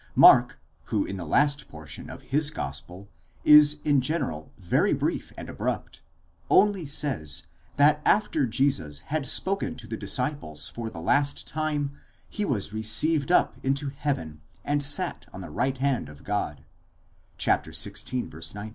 Mark, 0.15 0.59
who 0.85 1.05
in 1.05 1.17
the 1.17 1.27
last 1.27 1.69
portion 1.69 2.09
of 2.09 2.23
his. 2.23 2.49
gospel 2.49 3.07
is 3.45 3.77
in 3.85 4.01
general 4.01 4.51
very 4.57 4.93
brief 4.93 5.31
and 5.37 5.47
abrupt, 5.47 6.01
only 6.49 6.87
says, 6.87 7.43
that 7.75 8.01
after 8.03 8.47
Jesus 8.47 9.01
had 9.13 9.27
spoken 9.27 9.75
to 9.75 9.85
the 9.85 9.95
disciples 9.95 10.67
for 10.69 10.89
the 10.89 10.99
last 11.01 11.45
time, 11.45 11.91
he 12.27 12.43
was 12.43 12.73
received 12.73 13.31
up 13.31 13.57
(ἀνελήφθη) 13.57 13.65
into 13.65 13.89
heaven 13.89 14.41
and 14.65 14.81
sat 14.81 15.27
on 15.31 15.41
the 15.41 15.51
right 15.51 15.77
hand 15.77 16.09
of 16.09 16.23
God 16.23 16.65
(xvi. 17.37 18.55
19). 18.55 18.69